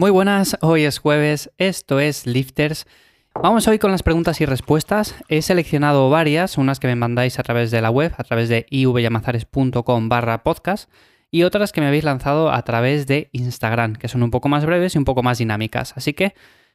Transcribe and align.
Muy 0.00 0.12
buenas, 0.12 0.56
hoy 0.60 0.84
es 0.84 1.00
jueves, 1.00 1.50
esto 1.58 1.98
es 1.98 2.24
Lifters. 2.24 2.86
Vamos 3.34 3.66
hoy 3.66 3.80
con 3.80 3.90
las 3.90 4.04
preguntas 4.04 4.40
y 4.40 4.46
respuestas. 4.46 5.16
He 5.26 5.42
seleccionado 5.42 6.08
varias, 6.08 6.56
unas 6.56 6.78
que 6.78 6.86
me 6.86 6.94
mandáis 6.94 7.40
a 7.40 7.42
través 7.42 7.72
de 7.72 7.82
la 7.82 7.90
web, 7.90 8.12
a 8.16 8.22
través 8.22 8.48
de 8.48 8.64
ivyamazares.com 8.70 10.08
barra 10.08 10.44
podcast, 10.44 10.88
y 11.32 11.42
otras 11.42 11.72
que 11.72 11.80
me 11.80 11.88
habéis 11.88 12.04
lanzado 12.04 12.52
a 12.52 12.62
través 12.62 13.08
de 13.08 13.28
Instagram, 13.32 13.96
que 13.96 14.06
son 14.06 14.22
un 14.22 14.30
poco 14.30 14.48
más 14.48 14.64
breves 14.64 14.94
y 14.94 14.98
un 14.98 15.04
poco 15.04 15.24
más 15.24 15.38
dinámicas. 15.38 15.92
Así 15.96 16.12
que 16.12 16.32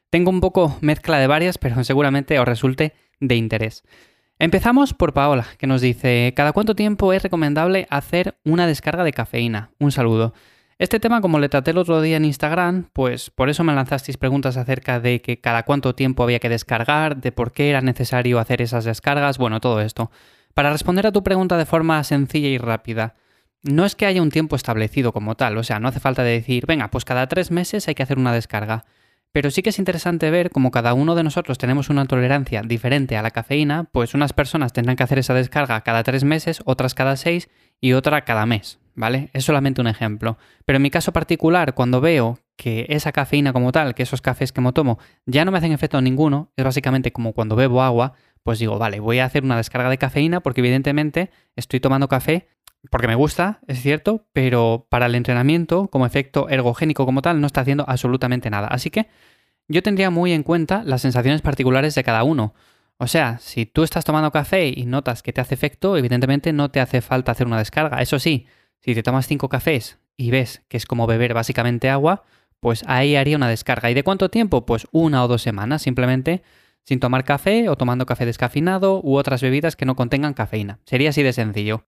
tengo 0.09 0.29
un 0.29 0.41
poco 0.41 0.77
mezcla 0.81 1.17
de 1.17 1.27
varias, 1.27 1.57
pero 1.57 1.81
seguramente 1.85 2.37
os 2.39 2.45
resulte 2.45 2.91
de 3.21 3.35
interés. 3.35 3.85
Empezamos 4.37 4.93
por 4.93 5.13
Paola, 5.13 5.47
que 5.57 5.65
nos 5.65 5.79
dice, 5.79 6.33
¿cada 6.35 6.51
cuánto 6.51 6.75
tiempo 6.75 7.13
es 7.13 7.23
recomendable 7.23 7.87
hacer 7.89 8.35
una 8.43 8.67
descarga 8.67 9.05
de 9.05 9.13
cafeína? 9.13 9.71
Un 9.79 9.93
saludo. 9.93 10.33
Este 10.79 10.99
tema, 10.99 11.21
como 11.21 11.39
le 11.39 11.49
traté 11.49 11.71
el 11.71 11.77
otro 11.77 12.01
día 12.01 12.17
en 12.17 12.25
Instagram, 12.25 12.89
pues 12.93 13.29
por 13.29 13.49
eso 13.49 13.63
me 13.63 13.73
lanzasteis 13.73 14.17
preguntas 14.17 14.57
acerca 14.57 15.00
de 15.00 15.21
que 15.21 15.39
cada 15.39 15.64
cuánto 15.64 15.93
tiempo 15.93 16.23
había 16.23 16.39
que 16.39 16.50
descargar, 16.50 17.18
de 17.18 17.31
por 17.31 17.51
qué 17.51 17.69
era 17.69 17.81
necesario 17.81 18.39
hacer 18.39 18.61
esas 18.61 18.83
descargas, 18.83 19.37
bueno, 19.37 19.59
todo 19.59 19.81
esto. 19.81 20.09
Para 20.54 20.71
responder 20.71 21.05
a 21.05 21.11
tu 21.11 21.23
pregunta 21.23 21.57
de 21.57 21.65
forma 21.65 22.04
sencilla 22.04 22.47
y 22.47 22.57
rápida, 22.57 23.15
no 23.61 23.86
es 23.86 23.95
que 23.95 24.07
haya 24.07 24.21
un 24.21 24.31
tiempo 24.31 24.55
establecido 24.55 25.14
como 25.14 25.36
tal, 25.36 25.57
o 25.57 25.64
sea, 25.64 25.79
no 25.79 25.87
hace 25.87 26.00
falta 26.00 26.23
decir, 26.23 26.65
venga, 26.65 26.89
pues 26.89 27.05
cada 27.05 27.28
tres 27.28 27.51
meses 27.51 27.87
hay 27.87 27.95
que 27.95 28.03
hacer 28.03 28.17
una 28.17 28.33
descarga. 28.33 28.86
Pero 29.31 29.50
sí 29.51 29.64
que 29.64 29.69
es 29.69 29.79
interesante 29.79 30.29
ver 30.29 30.51
cómo 30.51 30.69
cada 30.69 30.93
uno 30.93 31.15
de 31.15 31.23
nosotros 31.23 31.57
tenemos 31.57 31.89
una 31.89 32.05
tolerancia 32.05 32.61
diferente 32.61 33.16
a 33.16 33.22
la 33.22 33.31
cafeína, 33.31 33.86
pues 33.86 34.14
unas 34.14 34.33
personas 34.33 34.73
tendrán 34.73 34.95
que 34.95 35.03
hacer 35.03 35.17
esa 35.17 35.33
descarga 35.33 35.81
cada 35.81 36.03
tres 36.03 36.23
meses, 36.23 36.61
otras 36.66 36.94
cada 36.94 37.16
seis 37.16 37.50
y 37.80 37.94
otra 37.94 38.25
cada 38.25 38.45
mes. 38.45 38.83
¿Vale? 38.95 39.30
Es 39.33 39.45
solamente 39.45 39.81
un 39.81 39.88
ejemplo. 39.88 40.38
Pero 40.66 40.78
en 40.78 40.83
mi 40.83 40.89
caso 40.89 41.11
particular, 41.14 41.73
cuando 41.73 42.02
veo 42.02 42.39
que 42.56 42.86
esa 42.89 43.11
cafeína 43.11 43.53
como 43.53 43.72
tal, 43.72 43.95
que 43.95 44.03
esos 44.03 44.22
cafés 44.22 44.52
que 44.52 44.61
me 44.61 44.72
tomo, 44.73 45.00
ya 45.25 45.45
no 45.45 45.52
me 45.52 45.58
hacen 45.58 45.72
efecto 45.72 46.02
ninguno, 46.02 46.52
es 46.56 46.66
básicamente 46.66 47.12
como 47.12 47.34
cuando 47.34 47.56
bebo 47.56 47.82
agua, 47.82 48.14
pues 48.44 48.59
digo, 48.59 48.78
vale, 48.78 49.00
voy 49.00 49.20
a 49.20 49.26
hacer 49.26 49.44
una 49.44 49.58
descarga 49.58 49.90
de 49.90 49.98
cafeína 49.98 50.42
porque 50.42 50.62
evidentemente 50.62 51.32
estoy 51.56 51.80
tomando 51.80 52.08
café 52.08 52.48
porque 52.90 53.08
me 53.08 53.16
gusta, 53.16 53.59
es 53.67 53.82
cierto, 53.82 54.28
pero 54.34 54.88
para 54.90 55.06
el 55.06 55.16
entrenamiento, 55.16 55.88
como 55.88 56.06
efecto 56.06 56.50
ergogénico 56.50 57.06
como 57.06 57.22
tal, 57.22 57.39
no 57.39 57.48
está 57.48 57.62
haciendo 57.62 57.86
absolutamente 57.88 58.50
nada. 58.50 58.67
Así 58.67 58.89
que 58.89 59.08
yo 59.70 59.82
tendría 59.82 60.10
muy 60.10 60.34
en 60.34 60.44
cuenta 60.44 60.84
las 60.84 61.02
sensaciones 61.02 61.42
particulares 61.42 61.95
de 61.95 62.04
cada 62.04 62.23
uno. 62.23 62.54
O 62.98 63.08
sea, 63.08 63.39
si 63.39 63.66
tú 63.66 63.84
estás 63.84 64.04
tomando 64.04 64.32
café 64.32 64.67
y 64.67 64.86
notas 64.86 65.23
que 65.23 65.34
te 65.34 65.42
hace 65.42 65.56
efecto, 65.56 65.98
evidentemente 65.98 66.52
no 66.54 66.72
te 66.72 66.82
hace 66.82 67.02
falta 67.02 67.32
hacer 67.32 67.48
una 67.48 67.58
descarga. 67.58 68.02
Eso 68.02 68.20
sí, 68.20 68.48
si 68.84 68.94
te 68.94 69.03
tomas 69.03 69.28
cinco 69.28 69.50
cafés 69.50 69.98
y 70.17 70.31
ves 70.31 70.62
que 70.67 70.78
es 70.78 70.86
como 70.86 71.08
beber 71.08 71.34
básicamente 71.34 71.89
agua, 71.89 72.23
pues 72.59 72.84
ahí 72.88 73.16
haría 73.16 73.38
una 73.38 73.48
descarga. 73.48 73.89
¿Y 73.89 73.94
de 73.94 74.03
cuánto 74.03 74.30
tiempo? 74.30 74.66
Pues 74.66 74.88
una 74.92 75.23
o 75.23 75.28
dos 75.28 75.42
semanas, 75.42 75.81
simplemente 75.81 76.44
sin 76.86 77.00
tomar 77.00 77.23
café 77.23 77.70
o 77.70 77.78
tomando 77.78 78.06
café 78.06 78.26
descafeinado 78.26 79.00
u 79.02 79.16
otras 79.16 79.42
bebidas 79.42 79.76
que 79.76 79.86
no 79.86 79.95
contengan 79.95 80.34
cafeína. 80.34 80.80
Sería 80.86 81.09
así 81.09 81.23
de 81.23 81.34
sencillo. 81.34 81.86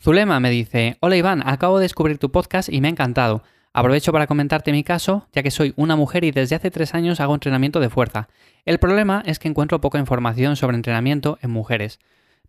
Zulema 0.00 0.40
me 0.40 0.50
dice, 0.50 0.96
hola 1.00 1.16
Iván, 1.16 1.42
acabo 1.44 1.78
de 1.78 1.84
descubrir 1.84 2.18
tu 2.18 2.30
podcast 2.30 2.68
y 2.68 2.80
me 2.80 2.88
ha 2.88 2.92
encantado. 2.92 3.42
Aprovecho 3.72 4.12
para 4.12 4.26
comentarte 4.26 4.72
mi 4.72 4.82
caso, 4.82 5.28
ya 5.32 5.42
que 5.42 5.50
soy 5.50 5.74
una 5.76 5.94
mujer 5.94 6.24
y 6.24 6.30
desde 6.30 6.56
hace 6.56 6.70
tres 6.70 6.94
años 6.94 7.20
hago 7.20 7.34
entrenamiento 7.34 7.78
de 7.78 7.90
fuerza. 7.90 8.28
El 8.64 8.78
problema 8.78 9.22
es 9.26 9.38
que 9.38 9.48
encuentro 9.48 9.80
poca 9.80 9.98
información 9.98 10.56
sobre 10.56 10.76
entrenamiento 10.76 11.38
en 11.42 11.50
mujeres. 11.50 11.98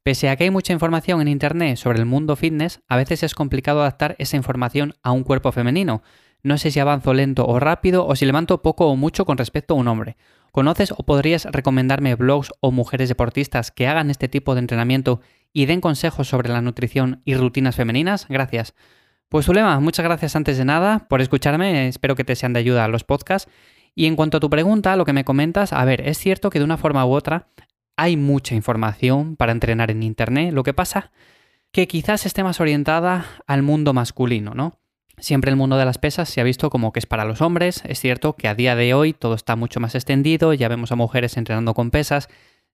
Pese 0.03 0.29
a 0.29 0.35
que 0.35 0.45
hay 0.45 0.49
mucha 0.49 0.73
información 0.73 1.21
en 1.21 1.27
Internet 1.27 1.77
sobre 1.77 1.99
el 1.99 2.07
mundo 2.07 2.35
fitness, 2.35 2.81
a 2.87 2.97
veces 2.97 3.21
es 3.21 3.35
complicado 3.35 3.81
adaptar 3.81 4.15
esa 4.17 4.35
información 4.35 4.95
a 5.03 5.11
un 5.11 5.23
cuerpo 5.23 5.51
femenino. 5.51 6.01
No 6.41 6.57
sé 6.57 6.71
si 6.71 6.79
avanzo 6.79 7.13
lento 7.13 7.45
o 7.45 7.59
rápido 7.59 8.07
o 8.07 8.15
si 8.15 8.25
levanto 8.25 8.63
poco 8.63 8.87
o 8.87 8.95
mucho 8.95 9.25
con 9.25 9.37
respecto 9.37 9.75
a 9.75 9.77
un 9.77 9.87
hombre. 9.87 10.17
¿Conoces 10.51 10.91
o 10.91 11.03
podrías 11.03 11.45
recomendarme 11.45 12.15
blogs 12.15 12.51
o 12.61 12.71
mujeres 12.71 13.09
deportistas 13.09 13.69
que 13.69 13.87
hagan 13.87 14.09
este 14.09 14.27
tipo 14.27 14.55
de 14.55 14.61
entrenamiento 14.61 15.21
y 15.53 15.67
den 15.67 15.81
consejos 15.81 16.27
sobre 16.27 16.49
la 16.49 16.61
nutrición 16.61 17.21
y 17.23 17.35
rutinas 17.35 17.75
femeninas? 17.75 18.25
Gracias. 18.27 18.73
Pues 19.29 19.45
Zulema, 19.45 19.79
muchas 19.79 20.03
gracias 20.03 20.35
antes 20.35 20.57
de 20.57 20.65
nada 20.65 21.05
por 21.09 21.21
escucharme, 21.21 21.87
espero 21.87 22.15
que 22.15 22.23
te 22.23 22.35
sean 22.35 22.53
de 22.53 22.59
ayuda 22.59 22.87
los 22.87 23.03
podcasts. 23.03 23.51
Y 23.93 24.07
en 24.07 24.15
cuanto 24.15 24.37
a 24.37 24.39
tu 24.39 24.49
pregunta, 24.49 24.95
lo 24.95 25.05
que 25.05 25.13
me 25.13 25.25
comentas, 25.25 25.73
a 25.73 25.85
ver, 25.85 26.07
es 26.07 26.17
cierto 26.17 26.49
que 26.49 26.57
de 26.57 26.65
una 26.65 26.77
forma 26.77 27.05
u 27.05 27.11
otra 27.11 27.45
hay 28.01 28.17
mucha 28.17 28.55
información 28.55 29.35
para 29.35 29.51
entrenar 29.51 29.91
en 29.91 30.01
Internet. 30.01 30.53
Lo 30.53 30.63
que 30.63 30.73
pasa 30.73 31.11
que 31.71 31.87
quizás 31.87 32.25
esté 32.25 32.43
más 32.43 32.59
orientada 32.59 33.27
al 33.45 33.61
mundo 33.61 33.93
masculino, 33.93 34.55
¿no? 34.55 34.79
Siempre 35.19 35.51
el 35.51 35.55
mundo 35.55 35.77
de 35.77 35.85
las 35.85 35.99
pesas 35.99 36.27
se 36.27 36.41
ha 36.41 36.43
visto 36.43 36.71
como 36.71 36.93
que 36.93 36.99
es 36.99 37.05
para 37.05 37.25
los 37.25 37.41
hombres. 37.41 37.83
Es 37.85 37.99
cierto 37.99 38.33
que 38.35 38.47
a 38.47 38.55
día 38.55 38.75
de 38.75 38.95
hoy 38.95 39.13
todo 39.13 39.35
está 39.35 39.55
mucho 39.55 39.79
más 39.79 39.93
extendido, 39.93 40.51
ya 40.55 40.67
vemos 40.67 40.91
a 40.91 40.95
mujeres 40.95 41.37
entrenando 41.37 41.75
con 41.75 41.91
pesas, 41.91 42.27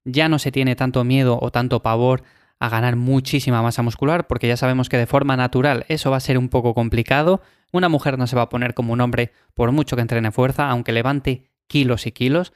ya 0.05 0.29
no 0.29 0.39
se 0.39 0.53
tiene 0.53 0.77
tanto 0.77 1.03
miedo 1.03 1.37
o 1.41 1.51
tanto 1.51 1.83
pavor 1.83 2.23
a 2.57 2.69
ganar 2.69 2.95
muchísima 2.95 3.61
masa 3.61 3.81
muscular, 3.81 4.27
porque 4.27 4.47
ya 4.47 4.55
sabemos 4.55 4.87
que 4.87 4.97
de 4.97 5.07
forma 5.07 5.35
natural 5.35 5.83
eso 5.89 6.09
va 6.09 6.17
a 6.17 6.21
ser 6.21 6.37
un 6.37 6.47
poco 6.47 6.73
complicado. 6.73 7.41
Una 7.73 7.89
mujer 7.89 8.17
no 8.17 8.27
se 8.27 8.37
va 8.37 8.43
a 8.43 8.49
poner 8.49 8.73
como 8.73 8.93
un 8.93 9.01
hombre 9.01 9.33
por 9.53 9.73
mucho 9.73 9.97
que 9.97 10.03
entrene 10.03 10.31
fuerza, 10.31 10.69
aunque 10.69 10.93
levante 10.93 11.51
kilos 11.67 12.07
y 12.07 12.13
kilos. 12.13 12.53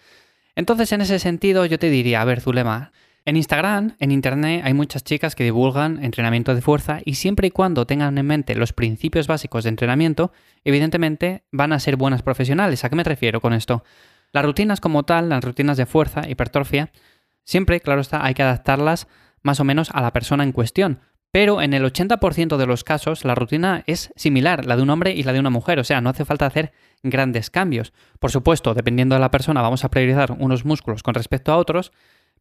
Entonces, 0.55 0.91
en 0.91 1.01
ese 1.01 1.19
sentido, 1.19 1.65
yo 1.65 1.79
te 1.79 1.89
diría, 1.89 2.21
a 2.21 2.25
ver, 2.25 2.41
Zulema, 2.41 2.91
en 3.23 3.35
Instagram, 3.35 3.95
en 3.99 4.11
Internet, 4.11 4.63
hay 4.65 4.73
muchas 4.73 5.03
chicas 5.03 5.35
que 5.35 5.43
divulgan 5.43 6.03
entrenamiento 6.03 6.55
de 6.55 6.61
fuerza 6.61 7.01
y 7.05 7.15
siempre 7.15 7.47
y 7.47 7.51
cuando 7.51 7.85
tengan 7.85 8.17
en 8.17 8.25
mente 8.25 8.55
los 8.55 8.73
principios 8.73 9.27
básicos 9.27 9.63
de 9.63 9.69
entrenamiento, 9.69 10.31
evidentemente 10.63 11.43
van 11.51 11.71
a 11.71 11.79
ser 11.79 11.97
buenas 11.97 12.23
profesionales. 12.23 12.83
¿A 12.83 12.89
qué 12.89 12.95
me 12.95 13.03
refiero 13.03 13.39
con 13.39 13.53
esto? 13.53 13.83
Las 14.31 14.43
rutinas 14.43 14.81
como 14.81 15.03
tal, 15.03 15.29
las 15.29 15.43
rutinas 15.43 15.77
de 15.77 15.85
fuerza, 15.85 16.27
hipertrofia, 16.27 16.91
siempre, 17.43 17.79
claro 17.79 18.01
está, 18.01 18.25
hay 18.25 18.33
que 18.33 18.41
adaptarlas 18.43 19.07
más 19.43 19.59
o 19.59 19.63
menos 19.63 19.91
a 19.91 20.01
la 20.01 20.13
persona 20.13 20.43
en 20.43 20.51
cuestión. 20.51 20.99
Pero 21.31 21.61
en 21.61 21.73
el 21.73 21.83
80% 21.85 22.57
de 22.57 22.65
los 22.65 22.83
casos 22.83 23.23
la 23.23 23.35
rutina 23.35 23.83
es 23.87 24.11
similar, 24.15 24.65
la 24.65 24.75
de 24.75 24.81
un 24.81 24.89
hombre 24.89 25.13
y 25.13 25.23
la 25.23 25.31
de 25.31 25.39
una 25.39 25.49
mujer, 25.49 25.79
o 25.79 25.83
sea, 25.83 26.01
no 26.01 26.09
hace 26.09 26.25
falta 26.25 26.45
hacer 26.45 26.73
grandes 27.03 27.49
cambios. 27.49 27.93
Por 28.19 28.31
supuesto, 28.31 28.73
dependiendo 28.73 29.15
de 29.15 29.21
la 29.21 29.31
persona 29.31 29.61
vamos 29.61 29.85
a 29.85 29.89
priorizar 29.89 30.33
unos 30.33 30.65
músculos 30.65 31.03
con 31.03 31.13
respecto 31.13 31.51
a 31.51 31.57
otros, 31.57 31.91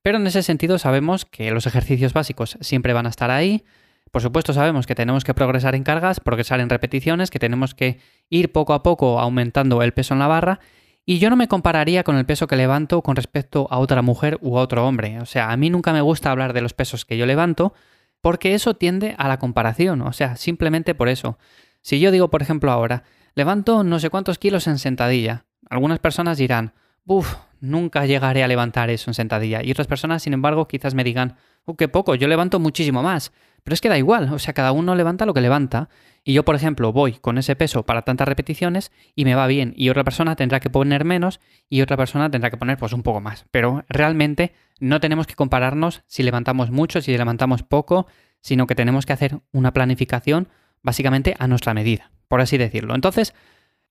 pero 0.02 0.18
en 0.18 0.26
ese 0.26 0.42
sentido 0.42 0.78
sabemos 0.78 1.24
que 1.24 1.50
los 1.52 1.66
ejercicios 1.66 2.12
básicos 2.12 2.58
siempre 2.60 2.92
van 2.92 3.06
a 3.06 3.10
estar 3.10 3.30
ahí. 3.30 3.64
Por 4.10 4.22
supuesto 4.22 4.52
sabemos 4.52 4.86
que 4.86 4.96
tenemos 4.96 5.22
que 5.22 5.34
progresar 5.34 5.76
en 5.76 5.84
cargas, 5.84 6.18
progresar 6.18 6.58
en 6.58 6.68
repeticiones, 6.68 7.30
que 7.30 7.38
tenemos 7.38 7.74
que 7.74 8.00
ir 8.28 8.50
poco 8.50 8.74
a 8.74 8.82
poco 8.82 9.20
aumentando 9.20 9.82
el 9.82 9.92
peso 9.92 10.14
en 10.14 10.20
la 10.20 10.26
barra 10.26 10.58
y 11.06 11.18
yo 11.18 11.30
no 11.30 11.36
me 11.36 11.48
compararía 11.48 12.04
con 12.04 12.16
el 12.16 12.26
peso 12.26 12.46
que 12.46 12.56
levanto 12.56 13.02
con 13.02 13.16
respecto 13.16 13.66
a 13.70 13.78
otra 13.78 14.02
mujer 14.02 14.38
u 14.42 14.58
a 14.58 14.62
otro 14.62 14.86
hombre. 14.86 15.20
O 15.20 15.26
sea, 15.26 15.50
a 15.50 15.56
mí 15.56 15.70
nunca 15.70 15.92
me 15.92 16.00
gusta 16.00 16.30
hablar 16.30 16.52
de 16.52 16.60
los 16.60 16.74
pesos 16.74 17.04
que 17.04 17.16
yo 17.16 17.26
levanto, 17.26 17.74
porque 18.20 18.54
eso 18.54 18.74
tiende 18.74 19.14
a 19.18 19.28
la 19.28 19.38
comparación, 19.38 20.02
o 20.02 20.12
sea, 20.12 20.36
simplemente 20.36 20.94
por 20.94 21.08
eso. 21.08 21.38
Si 21.80 22.00
yo 22.00 22.10
digo, 22.10 22.30
por 22.30 22.42
ejemplo, 22.42 22.70
ahora, 22.70 23.04
levanto 23.34 23.84
no 23.84 23.98
sé 23.98 24.10
cuántos 24.10 24.38
kilos 24.38 24.66
en 24.66 24.78
sentadilla, 24.78 25.46
algunas 25.68 25.98
personas 25.98 26.38
dirán, 26.38 26.74
uff, 27.06 27.34
nunca 27.60 28.06
llegaré 28.06 28.42
a 28.42 28.48
levantar 28.48 28.90
eso 28.90 29.10
en 29.10 29.14
sentadilla. 29.14 29.62
Y 29.62 29.70
otras 29.70 29.86
personas, 29.86 30.22
sin 30.22 30.32
embargo, 30.32 30.66
quizás 30.68 30.94
me 30.94 31.04
digan, 31.04 31.36
uh, 31.66 31.76
qué 31.76 31.88
poco, 31.88 32.14
yo 32.14 32.28
levanto 32.28 32.58
muchísimo 32.58 33.02
más. 33.02 33.32
Pero 33.62 33.74
es 33.74 33.80
que 33.80 33.88
da 33.88 33.98
igual, 33.98 34.32
o 34.32 34.38
sea, 34.38 34.54
cada 34.54 34.72
uno 34.72 34.94
levanta 34.94 35.26
lo 35.26 35.34
que 35.34 35.40
levanta. 35.40 35.90
Y 36.24 36.32
yo, 36.32 36.44
por 36.44 36.54
ejemplo, 36.54 36.92
voy 36.92 37.12
con 37.14 37.38
ese 37.38 37.56
peso 37.56 37.84
para 37.84 38.02
tantas 38.02 38.28
repeticiones 38.28 38.90
y 39.14 39.24
me 39.24 39.34
va 39.34 39.46
bien. 39.46 39.74
Y 39.76 39.90
otra 39.90 40.04
persona 40.04 40.36
tendrá 40.36 40.60
que 40.60 40.70
poner 40.70 41.04
menos 41.04 41.40
y 41.68 41.82
otra 41.82 41.96
persona 41.96 42.30
tendrá 42.30 42.50
que 42.50 42.56
poner 42.56 42.78
pues 42.78 42.92
un 42.92 43.02
poco 43.02 43.20
más. 43.20 43.46
Pero 43.50 43.84
realmente 43.88 44.54
no 44.80 45.00
tenemos 45.00 45.26
que 45.26 45.34
compararnos 45.34 46.02
si 46.06 46.22
levantamos 46.22 46.70
mucho, 46.70 47.00
si 47.00 47.16
levantamos 47.16 47.62
poco, 47.62 48.06
sino 48.40 48.66
que 48.66 48.74
tenemos 48.74 49.06
que 49.06 49.12
hacer 49.12 49.40
una 49.52 49.72
planificación 49.72 50.48
básicamente 50.82 51.36
a 51.38 51.46
nuestra 51.46 51.74
medida, 51.74 52.10
por 52.28 52.40
así 52.40 52.56
decirlo. 52.56 52.94
Entonces, 52.94 53.34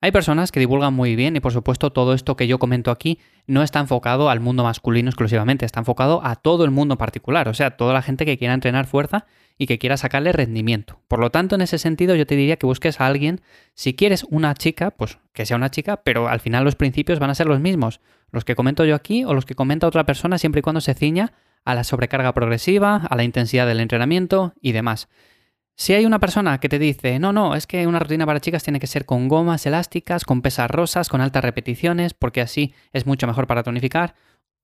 hay 0.01 0.11
personas 0.11 0.51
que 0.51 0.59
divulgan 0.59 0.93
muy 0.93 1.15
bien 1.15 1.35
y 1.35 1.39
por 1.39 1.51
supuesto 1.51 1.91
todo 1.91 2.13
esto 2.13 2.37
que 2.37 2.47
yo 2.47 2.57
comento 2.57 2.91
aquí 2.91 3.19
no 3.47 3.63
está 3.63 3.79
enfocado 3.79 4.29
al 4.29 4.39
mundo 4.39 4.63
masculino 4.63 5.09
exclusivamente, 5.09 5.65
está 5.65 5.81
enfocado 5.81 6.21
a 6.23 6.35
todo 6.35 6.63
el 6.63 6.71
mundo 6.71 6.97
particular, 6.97 7.49
o 7.49 7.53
sea, 7.53 7.71
toda 7.71 7.93
la 7.93 8.01
gente 8.01 8.25
que 8.25 8.37
quiera 8.37 8.53
entrenar 8.53 8.85
fuerza 8.85 9.25
y 9.57 9.67
que 9.67 9.77
quiera 9.77 9.97
sacarle 9.97 10.31
rendimiento. 10.31 11.01
Por 11.07 11.19
lo 11.19 11.31
tanto, 11.31 11.55
en 11.55 11.61
ese 11.61 11.77
sentido 11.77 12.15
yo 12.15 12.25
te 12.25 12.35
diría 12.35 12.55
que 12.55 12.65
busques 12.65 13.01
a 13.01 13.07
alguien, 13.07 13.41
si 13.73 13.93
quieres 13.93 14.25
una 14.29 14.53
chica, 14.53 14.91
pues 14.91 15.17
que 15.33 15.45
sea 15.45 15.57
una 15.57 15.69
chica, 15.69 15.97
pero 15.97 16.29
al 16.29 16.39
final 16.39 16.63
los 16.63 16.75
principios 16.75 17.19
van 17.19 17.29
a 17.29 17.35
ser 17.35 17.47
los 17.47 17.59
mismos, 17.59 17.99
los 18.31 18.45
que 18.45 18.55
comento 18.55 18.85
yo 18.85 18.95
aquí 18.95 19.25
o 19.25 19.33
los 19.33 19.45
que 19.45 19.55
comenta 19.55 19.87
otra 19.87 20.05
persona 20.05 20.37
siempre 20.37 20.59
y 20.59 20.61
cuando 20.61 20.81
se 20.81 20.93
ciña 20.93 21.33
a 21.65 21.75
la 21.75 21.83
sobrecarga 21.83 22.33
progresiva, 22.33 22.95
a 23.09 23.15
la 23.17 23.23
intensidad 23.23 23.67
del 23.67 23.81
entrenamiento 23.81 24.53
y 24.61 24.71
demás. 24.71 25.09
Si 25.79 25.93
hay 25.93 26.05
una 26.05 26.19
persona 26.19 26.59
que 26.59 26.67
te 26.67 26.77
dice, 26.77 27.19
no, 27.19 27.31
no, 27.31 27.55
es 27.55 27.65
que 27.65 27.87
una 27.87 27.99
rutina 27.99 28.25
para 28.25 28.41
chicas 28.41 28.63
tiene 28.63 28.81
que 28.81 28.85
ser 28.85 29.05
con 29.05 29.29
gomas 29.29 29.65
elásticas, 29.65 30.25
con 30.25 30.41
pesas 30.41 30.69
rosas, 30.69 31.07
con 31.07 31.21
altas 31.21 31.41
repeticiones, 31.41 32.13
porque 32.13 32.41
así 32.41 32.73
es 32.91 33.05
mucho 33.05 33.27
mejor 33.27 33.47
para 33.47 33.63
tonificar, 33.63 34.13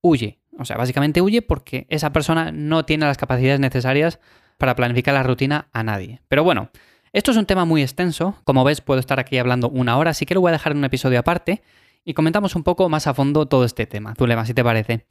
huye. 0.02 0.42
O 0.60 0.66
sea, 0.66 0.76
básicamente 0.76 1.22
huye 1.22 1.42
porque 1.42 1.88
esa 1.90 2.12
persona 2.12 2.52
no 2.52 2.84
tiene 2.84 3.06
las 3.06 3.18
capacidades 3.18 3.62
necesarias 3.62 4.20
para 4.58 4.76
planificar 4.76 5.14
la 5.14 5.24
rutina 5.24 5.70
a 5.72 5.84
nadie. 5.84 6.20
Pero 6.28 6.44
bueno, 6.44 6.70
Esto 7.14 7.32
es 7.32 7.38
un 7.38 7.46
tema 7.46 7.64
muy 7.64 7.82
extenso, 7.82 8.36
como 8.44 8.66
ves 8.66 8.82
puedo 8.82 9.00
estar 9.00 9.22
aquí 9.22 9.38
hablando 9.38 9.70
una 9.70 9.98
hora, 9.98 10.12
así 10.12 10.26
que 10.26 10.34
lo 10.34 10.42
voy 10.42 10.50
a 10.50 10.52
dejar 10.52 10.74
en 10.74 10.80
un 10.80 10.84
episodio 10.84 11.18
aparte 11.18 11.64
y 12.04 12.14
comentamos 12.14 12.58
un 12.58 12.64
poco 12.64 12.90
más 12.90 13.08
a 13.08 13.14
fondo 13.14 13.46
todo 13.46 13.64
este 13.64 13.86
tema. 13.86 14.16
Zulema, 14.16 14.46
si 14.46 14.54
te 14.54 14.66
parece. 14.66 15.06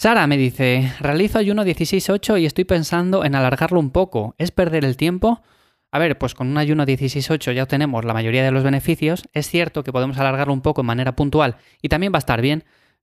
Sara 0.00 0.28
me 0.28 0.36
dice, 0.36 0.92
realizo 1.00 1.40
ayuno 1.40 1.64
16-8 1.64 2.40
y 2.40 2.46
estoy 2.46 2.62
pensando 2.62 3.24
en 3.24 3.34
alargarlo 3.34 3.80
un 3.80 3.90
poco. 3.90 4.36
¿Es 4.38 4.52
perder 4.52 4.84
el 4.84 4.96
tiempo? 4.96 5.42
A 5.90 5.98
ver, 5.98 6.18
pues 6.18 6.36
con 6.36 6.46
un 6.46 6.56
ayuno 6.56 6.86
16-8 6.86 7.52
ya 7.52 7.64
obtenemos 7.64 8.04
la 8.04 8.14
mayoría 8.14 8.44
de 8.44 8.52
los 8.52 8.62
beneficios. 8.62 9.28
Es 9.32 9.50
cierto 9.50 9.82
que 9.82 9.90
podemos 9.90 10.16
alargarlo 10.16 10.52
un 10.52 10.60
poco 10.60 10.82
de 10.82 10.86
manera 10.86 11.16
puntual 11.16 11.56
y 11.82 11.88
también 11.88 12.12
va 12.12 12.18
a 12.18 12.20
estar 12.20 12.40
bien, 12.40 12.62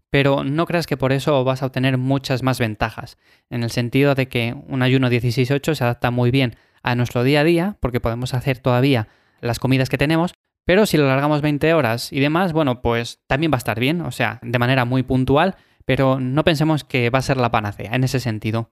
pero 0.09 0.45
no 0.45 0.65
creas 0.65 0.87
que 0.87 0.95
por 0.95 1.11
eso 1.11 1.43
vas 1.43 1.63
a 1.63 1.65
obtener 1.65 1.97
muchas 1.97 2.43
más 2.43 2.59
ventajas, 2.59 3.17
en 3.49 3.63
el 3.63 3.71
sentido 3.71 4.15
de 4.15 4.29
que 4.29 4.55
un 4.69 4.81
ayuno 4.81 5.09
16-8 5.09 5.75
se 5.75 5.83
adapta 5.83 6.11
muy 6.11 6.31
bien 6.31 6.55
a 6.81 6.95
nuestro 6.95 7.25
día 7.25 7.41
a 7.41 7.43
día, 7.43 7.75
porque 7.81 7.99
podemos 7.99 8.33
hacer 8.33 8.59
todavía 8.59 9.09
las 9.41 9.59
comidas 9.59 9.89
que 9.89 9.97
tenemos, 9.97 10.33
pero 10.63 10.85
si 10.85 10.95
lo 10.95 11.03
alargamos 11.03 11.41
20 11.41 11.73
horas 11.73 12.13
y 12.13 12.21
demás, 12.21 12.53
bueno, 12.53 12.81
pues 12.81 13.19
también 13.27 13.51
va 13.51 13.57
a 13.57 13.59
estar 13.59 13.81
bien, 13.81 13.99
o 13.99 14.11
sea, 14.11 14.39
de 14.41 14.59
manera 14.59 14.85
muy 14.85 15.03
puntual, 15.03 15.57
pero 15.85 16.19
no 16.19 16.43
pensemos 16.43 16.83
que 16.83 17.09
va 17.09 17.19
a 17.19 17.23
ser 17.23 17.37
la 17.37 17.51
panacea 17.51 17.95
en 17.95 18.03
ese 18.03 18.19
sentido. 18.19 18.71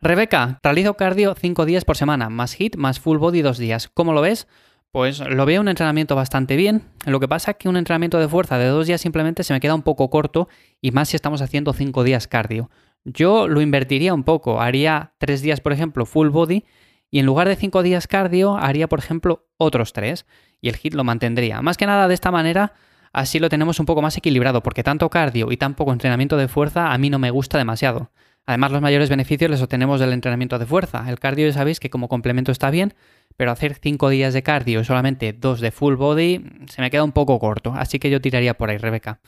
Rebeca, 0.00 0.58
realizo 0.62 0.94
cardio 0.94 1.34
5 1.38 1.64
días 1.64 1.84
por 1.84 1.96
semana, 1.96 2.28
más 2.28 2.54
hit, 2.54 2.76
más 2.76 2.98
full 2.98 3.18
body 3.18 3.40
2 3.40 3.58
días. 3.58 3.88
¿Cómo 3.94 4.12
lo 4.12 4.20
ves? 4.20 4.48
Pues 4.90 5.20
lo 5.20 5.46
veo 5.46 5.60
un 5.60 5.68
entrenamiento 5.68 6.16
bastante 6.16 6.56
bien. 6.56 6.82
Lo 7.06 7.20
que 7.20 7.28
pasa 7.28 7.52
es 7.52 7.56
que 7.56 7.68
un 7.68 7.76
entrenamiento 7.76 8.18
de 8.18 8.28
fuerza 8.28 8.58
de 8.58 8.66
2 8.66 8.88
días 8.88 9.00
simplemente 9.00 9.44
se 9.44 9.54
me 9.54 9.60
queda 9.60 9.74
un 9.74 9.82
poco 9.82 10.10
corto 10.10 10.48
y 10.80 10.90
más 10.90 11.08
si 11.08 11.16
estamos 11.16 11.40
haciendo 11.40 11.72
5 11.72 12.04
días 12.04 12.26
cardio. 12.26 12.68
Yo 13.04 13.48
lo 13.48 13.60
invertiría 13.60 14.12
un 14.12 14.24
poco, 14.24 14.60
haría 14.60 15.14
3 15.18 15.40
días, 15.40 15.60
por 15.60 15.72
ejemplo, 15.72 16.04
full 16.04 16.28
body 16.28 16.64
y 17.10 17.20
en 17.20 17.26
lugar 17.26 17.48
de 17.48 17.56
5 17.56 17.82
días 17.82 18.06
cardio 18.06 18.56
haría, 18.56 18.88
por 18.88 18.98
ejemplo, 18.98 19.46
otros 19.56 19.92
3 19.92 20.26
y 20.60 20.68
el 20.68 20.76
hit 20.76 20.94
lo 20.94 21.04
mantendría. 21.04 21.62
Más 21.62 21.76
que 21.76 21.86
nada 21.86 22.08
de 22.08 22.14
esta 22.14 22.30
manera 22.30 22.74
así 23.12 23.38
lo 23.38 23.48
tenemos 23.48 23.80
un 23.80 23.86
poco 23.86 24.02
más 24.02 24.16
equilibrado 24.16 24.62
porque 24.62 24.82
tanto 24.82 25.08
cardio 25.10 25.52
y 25.52 25.56
tan 25.56 25.74
poco 25.74 25.92
entrenamiento 25.92 26.36
de 26.36 26.48
fuerza 26.48 26.92
a 26.92 26.98
mí 26.98 27.10
no 27.10 27.18
me 27.18 27.30
gusta 27.30 27.58
demasiado. 27.58 28.10
Además, 28.44 28.72
los 28.72 28.82
mayores 28.82 29.08
beneficios 29.08 29.50
los 29.50 29.62
obtenemos 29.62 30.00
del 30.00 30.12
entrenamiento 30.12 30.58
de 30.58 30.66
fuerza. 30.66 31.08
El 31.08 31.20
cardio 31.20 31.46
ya 31.46 31.52
sabéis 31.52 31.78
que 31.78 31.90
como 31.90 32.08
complemento 32.08 32.50
está 32.50 32.70
bien, 32.70 32.94
pero 33.36 33.52
hacer 33.52 33.76
5 33.80 34.08
días 34.08 34.34
de 34.34 34.42
cardio 34.42 34.80
y 34.80 34.84
solamente 34.84 35.32
2 35.32 35.60
de 35.60 35.70
full 35.70 35.94
body 35.94 36.44
se 36.68 36.82
me 36.82 36.90
queda 36.90 37.04
un 37.04 37.12
poco 37.12 37.38
corto, 37.38 37.72
así 37.76 37.98
que 37.98 38.10
yo 38.10 38.20
tiraría 38.20 38.54
por 38.54 38.70
ahí, 38.70 38.78
Rebeca. 38.78 39.20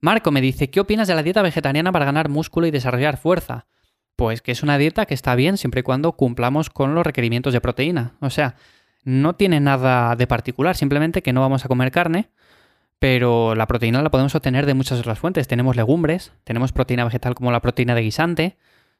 Marco 0.00 0.30
me 0.30 0.40
dice, 0.40 0.70
¿qué 0.70 0.80
opinas 0.80 1.08
de 1.08 1.14
la 1.14 1.22
dieta 1.22 1.42
vegetariana 1.42 1.92
para 1.92 2.06
ganar 2.06 2.28
músculo 2.28 2.66
y 2.66 2.70
desarrollar 2.70 3.18
fuerza? 3.18 3.66
Pues 4.16 4.42
que 4.42 4.52
es 4.52 4.62
una 4.62 4.78
dieta 4.78 5.06
que 5.06 5.14
está 5.14 5.34
bien 5.34 5.56
siempre 5.56 5.80
y 5.80 5.82
cuando 5.82 6.12
cumplamos 6.12 6.70
con 6.70 6.94
los 6.94 7.06
requerimientos 7.06 7.52
de 7.52 7.60
proteína. 7.60 8.14
O 8.20 8.30
sea, 8.30 8.56
no 9.04 9.34
tiene 9.34 9.60
nada 9.60 10.16
de 10.16 10.26
particular, 10.26 10.76
simplemente 10.76 11.22
que 11.22 11.32
no 11.32 11.40
vamos 11.40 11.64
a 11.64 11.68
comer 11.68 11.90
carne, 11.90 12.30
pero 13.00 13.54
la 13.54 13.66
proteína 13.66 14.02
la 14.02 14.10
podemos 14.10 14.34
obtener 14.34 14.66
de 14.66 14.74
muchas 14.74 15.00
otras 15.00 15.18
fuentes. 15.18 15.48
Tenemos 15.48 15.74
legumbres, 15.74 16.32
tenemos 16.44 16.70
proteína 16.70 17.04
vegetal 17.04 17.34
como 17.34 17.50
la 17.50 17.62
proteína 17.62 17.94
de 17.94 18.02
guisante, 18.02 18.58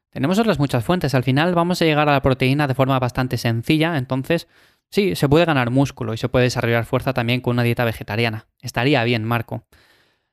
tenemos 0.08 0.38
otras 0.38 0.58
muchas 0.58 0.82
fuentes. 0.84 1.14
Al 1.14 1.22
final 1.22 1.54
vamos 1.54 1.80
a 1.80 1.84
llegar 1.84 2.08
a 2.08 2.12
la 2.12 2.22
proteína 2.22 2.66
de 2.66 2.74
forma 2.74 2.98
bastante 2.98 3.36
sencilla, 3.36 3.98
entonces 3.98 4.48
sí, 4.88 5.14
se 5.14 5.28
puede 5.28 5.44
ganar 5.44 5.70
músculo 5.70 6.14
y 6.14 6.16
se 6.16 6.30
puede 6.30 6.44
desarrollar 6.44 6.86
fuerza 6.86 7.12
también 7.12 7.42
con 7.42 7.52
una 7.52 7.62
dieta 7.62 7.84
vegetariana. 7.84 8.46
Estaría 8.62 9.04
bien, 9.04 9.22
Marco. 9.22 9.64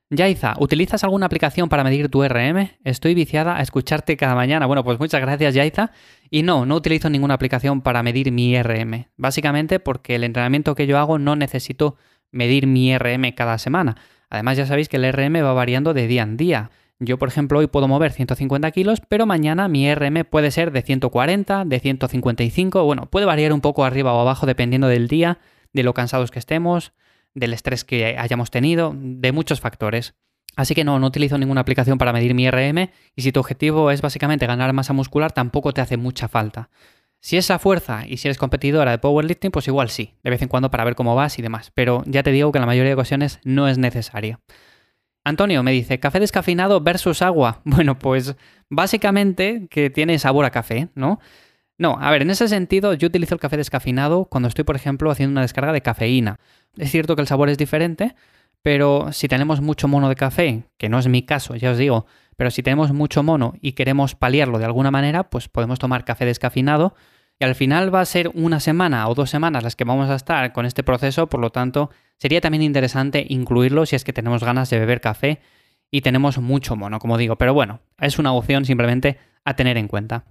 Yaiza, 0.09 0.55
¿utilizas 0.59 1.03
alguna 1.03 1.25
aplicación 1.25 1.67
para 1.67 1.83
medir 1.83 2.07
tu 2.07 2.23
RM? 2.23 2.69
Estoy 2.85 3.13
viciada 3.13 3.57
a 3.57 3.61
escucharte 3.61 4.15
cada 4.15 4.35
mañana. 4.35 4.65
Bueno, 4.65 4.85
pues 4.85 4.97
muchas 4.97 5.19
gracias, 5.19 5.53
Yaiza. 5.53 5.91
Y 6.29 6.43
no, 6.43 6.65
no 6.65 6.75
utilizo 6.75 7.09
ninguna 7.09 7.33
aplicación 7.33 7.81
para 7.81 8.01
medir 8.01 8.31
mi 8.31 8.57
RM. 8.63 9.07
Básicamente 9.17 9.81
porque 9.81 10.15
el 10.15 10.23
entrenamiento 10.23 10.75
que 10.75 10.87
yo 10.87 10.97
hago 10.97 11.19
no 11.19 11.35
necesito 11.35 11.97
medir 12.31 12.67
mi 12.67 12.97
RM 12.97 13.33
cada 13.35 13.57
semana. 13.57 13.95
Además 14.29 14.57
ya 14.57 14.65
sabéis 14.65 14.89
que 14.89 14.97
el 14.97 15.11
RM 15.11 15.43
va 15.43 15.53
variando 15.53 15.93
de 15.93 16.07
día 16.07 16.23
en 16.23 16.37
día. 16.37 16.71
Yo, 16.99 17.19
por 17.19 17.29
ejemplo, 17.29 17.59
hoy 17.59 17.67
puedo 17.67 17.87
mover 17.87 18.11
150 18.11 18.71
kilos, 18.71 19.01
pero 19.07 19.25
mañana 19.25 19.67
mi 19.67 19.93
RM 19.93 20.25
puede 20.25 20.49
ser 20.49 20.71
de 20.71 20.81
140, 20.81 21.65
de 21.65 21.79
155, 21.79 22.83
bueno, 22.83 23.05
puede 23.05 23.25
variar 23.27 23.53
un 23.53 23.61
poco 23.61 23.85
arriba 23.85 24.13
o 24.13 24.19
abajo 24.19 24.47
dependiendo 24.47 24.87
del 24.87 25.07
día, 25.07 25.39
de 25.73 25.83
lo 25.83 25.93
cansados 25.93 26.31
que 26.31 26.39
estemos, 26.39 26.93
del 27.35 27.53
estrés 27.53 27.83
que 27.83 28.17
hayamos 28.17 28.49
tenido, 28.49 28.95
de 28.97 29.31
muchos 29.31 29.61
factores. 29.61 30.15
Así 30.55 30.73
que 30.73 30.83
no, 30.83 30.97
no 30.97 31.05
utilizo 31.05 31.37
ninguna 31.37 31.61
aplicación 31.61 31.99
para 31.99 32.11
medir 32.11 32.33
mi 32.33 32.49
RM 32.49 32.89
y 33.15 33.21
si 33.21 33.31
tu 33.31 33.39
objetivo 33.39 33.91
es 33.91 34.01
básicamente 34.01 34.47
ganar 34.47 34.73
masa 34.73 34.91
muscular, 34.91 35.31
tampoco 35.31 35.71
te 35.71 35.81
hace 35.81 35.97
mucha 35.97 36.27
falta. 36.27 36.71
Si 37.19 37.37
es 37.37 37.49
a 37.51 37.59
fuerza 37.59 38.05
y 38.07 38.17
si 38.17 38.27
eres 38.27 38.37
competidora 38.37 38.91
de 38.91 38.99
powerlifting, 38.99 39.51
pues 39.51 39.67
igual 39.67 39.89
sí, 39.89 40.13
de 40.23 40.29
vez 40.29 40.41
en 40.41 40.47
cuando 40.47 40.71
para 40.71 40.83
ver 40.83 40.95
cómo 40.95 41.15
vas 41.15 41.39
y 41.39 41.41
demás, 41.41 41.71
pero 41.73 42.03
ya 42.05 42.23
te 42.23 42.31
digo 42.31 42.51
que 42.51 42.59
en 42.59 42.61
la 42.61 42.67
mayoría 42.67 42.89
de 42.89 42.95
ocasiones 42.95 43.39
no 43.43 43.67
es 43.67 43.77
necesario. 43.77 44.39
Antonio 45.27 45.61
me 45.61 45.73
dice, 45.73 45.99
café 45.99 46.21
descafeinado 46.21 46.79
versus 46.79 47.21
agua. 47.21 47.61
Bueno, 47.65 47.99
pues 47.99 48.35
básicamente 48.69 49.67
que 49.69 49.89
tiene 49.89 50.19
sabor 50.19 50.45
a 50.45 50.51
café, 50.51 50.87
¿no? 50.95 51.19
No, 51.77 51.97
a 51.99 52.09
ver, 52.11 52.21
en 52.21 52.29
ese 52.29 52.47
sentido 52.47 52.93
yo 52.93 53.07
utilizo 53.07 53.35
el 53.35 53.41
café 53.41 53.57
descafeinado 53.57 54.25
cuando 54.25 54.47
estoy, 54.47 54.63
por 54.63 54.75
ejemplo, 54.75 55.11
haciendo 55.11 55.33
una 55.33 55.41
descarga 55.41 55.73
de 55.73 55.81
cafeína. 55.81 56.39
Es 56.77 56.91
cierto 56.91 57.15
que 57.15 57.21
el 57.21 57.27
sabor 57.27 57.49
es 57.49 57.57
diferente, 57.57 58.15
pero 58.61 59.11
si 59.11 59.27
tenemos 59.27 59.61
mucho 59.61 59.87
mono 59.87 60.09
de 60.09 60.15
café, 60.15 60.63
que 60.77 60.89
no 60.89 60.99
es 60.99 61.07
mi 61.07 61.23
caso, 61.23 61.55
ya 61.55 61.71
os 61.71 61.77
digo, 61.77 62.05
pero 62.35 62.51
si 62.51 62.63
tenemos 62.63 62.93
mucho 62.93 63.23
mono 63.23 63.53
y 63.61 63.73
queremos 63.73 64.15
paliarlo 64.15 64.59
de 64.59 64.65
alguna 64.65 64.91
manera, 64.91 65.29
pues 65.29 65.47
podemos 65.49 65.79
tomar 65.79 66.05
café 66.05 66.25
descafeinado 66.25 66.95
y 67.39 67.45
al 67.45 67.55
final 67.55 67.93
va 67.93 68.01
a 68.01 68.05
ser 68.05 68.31
una 68.33 68.59
semana 68.59 69.07
o 69.07 69.15
dos 69.15 69.29
semanas 69.29 69.63
las 69.63 69.75
que 69.75 69.83
vamos 69.83 70.09
a 70.09 70.15
estar 70.15 70.53
con 70.53 70.65
este 70.65 70.83
proceso, 70.83 71.27
por 71.27 71.39
lo 71.39 71.51
tanto 71.51 71.89
sería 72.17 72.41
también 72.41 72.63
interesante 72.63 73.25
incluirlo 73.29 73.85
si 73.85 73.95
es 73.95 74.03
que 74.03 74.13
tenemos 74.13 74.43
ganas 74.43 74.69
de 74.69 74.79
beber 74.79 75.01
café 75.01 75.39
y 75.89 76.01
tenemos 76.01 76.37
mucho 76.37 76.75
mono, 76.75 76.99
como 76.99 77.17
digo, 77.17 77.37
pero 77.37 77.53
bueno, 77.53 77.79
es 77.99 78.19
una 78.19 78.33
opción 78.33 78.65
simplemente 78.65 79.17
a 79.45 79.55
tener 79.55 79.77
en 79.77 79.87
cuenta. 79.87 80.25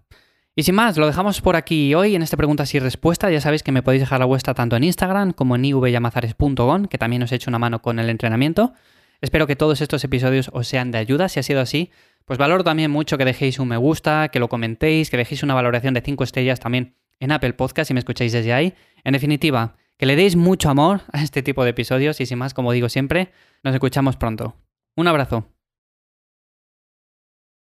Y 0.59 0.63
sin 0.63 0.75
más, 0.75 0.97
lo 0.97 1.07
dejamos 1.07 1.43
por 1.43 1.55
aquí 1.55 1.95
hoy 1.95 2.15
en 2.15 2.23
este 2.23 2.39
preguntas 2.39 2.75
y 2.75 2.79
respuestas. 2.79 3.31
Ya 3.31 3.43
sabéis 3.43 3.63
que 3.63 3.73
me 3.73 3.83
podéis 3.83 4.01
dejar 4.01 4.21
la 4.21 4.25
vuestra 4.25 4.55
tanto 4.55 4.75
en 4.75 4.85
Instagram 4.85 5.35
como 5.35 5.55
en 5.55 5.67
ivyamazares.com, 5.67 6.87
que 6.87 6.97
también 6.97 7.23
os 7.23 7.31
he 7.31 7.35
hecho 7.35 7.51
una 7.51 7.59
mano 7.59 7.83
con 7.83 7.99
el 7.99 8.09
entrenamiento. 8.09 8.73
Espero 9.21 9.47
que 9.47 9.55
todos 9.55 9.83
estos 9.83 10.03
episodios 10.03 10.49
os 10.55 10.67
sean 10.67 10.93
de 10.93 10.97
ayuda. 10.97 11.29
Si 11.29 11.39
ha 11.39 11.43
sido 11.43 11.61
así, 11.61 11.91
pues 12.25 12.39
valoro 12.39 12.65
también 12.65 12.91
mucho 12.91 13.19
que 13.19 13.27
dejéis 13.27 13.59
un 13.59 13.69
me 13.69 13.77
gusta, 13.77 14.31
que 14.31 14.41
lo 14.41 14.49
comentéis, 14.49 15.11
que 15.11 15.19
dejéis 15.19 15.43
una 15.43 15.53
valoración 15.53 15.93
de 15.93 16.01
5 16.01 16.25
estrellas 16.25 16.59
también 16.59 16.95
en 17.21 17.33
Apple 17.33 17.53
Podcast 17.53 17.89
si 17.89 17.95
me 17.95 18.01
escucháis 18.01 18.33
desde 18.33 18.55
ahí. 18.55 18.73
En 19.05 19.13
definitiva, 19.13 19.77
que 19.99 20.07
le 20.07 20.17
deis 20.17 20.37
mucho 20.37 20.71
amor 20.71 21.03
a 21.13 21.23
este 21.23 21.43
tipo 21.43 21.65
de 21.65 21.71
episodios 21.71 22.19
y 22.23 22.25
sin 22.25 22.39
más, 22.39 22.55
como 22.55 22.73
digo 22.73 22.89
siempre, 22.89 23.31
nos 23.63 23.75
escuchamos 23.75 24.17
pronto. 24.17 24.57
Un 24.97 25.07
abrazo. 25.07 25.56